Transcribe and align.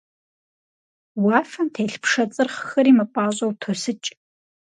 Уафэм 1.23 1.67
телъ 1.73 1.97
пшэ 2.03 2.23
цӀырхъхэри 2.33 2.91
мыпӀащӀэу 2.97 3.53
тосыкӀ. 3.59 4.09